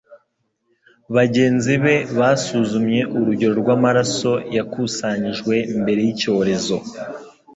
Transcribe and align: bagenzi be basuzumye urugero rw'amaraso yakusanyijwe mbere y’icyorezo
bagenzi 1.15 1.73
be 1.83 1.95
basuzumye 2.19 3.01
urugero 3.17 3.53
rw'amaraso 3.61 4.31
yakusanyijwe 4.55 5.55
mbere 5.81 5.99
y’icyorezo 6.05 6.77